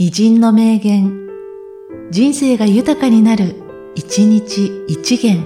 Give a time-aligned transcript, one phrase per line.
[0.00, 1.28] 偉人の名言、
[2.12, 3.56] 人生が豊かになる、
[3.96, 5.42] 一日一元。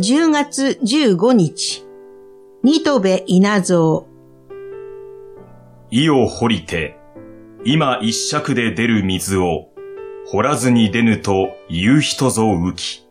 [0.00, 1.86] 10月15日、
[2.64, 4.08] ニトベ稲造。
[5.92, 6.98] 意を掘りて、
[7.64, 9.68] 今一尺で出る水を、
[10.26, 13.06] 掘らずに出ぬと言う人ぞ浮き。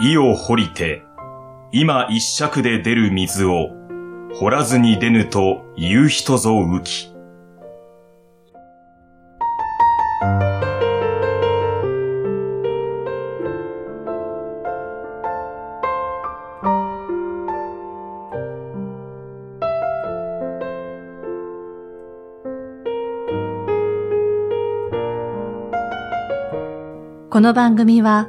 [0.00, 1.02] 意を掘りて、
[1.72, 3.70] 今一尺で出る水を、
[4.34, 7.12] 掘らずに出ぬと言う人ぞ浮き。
[27.30, 28.28] この番組は、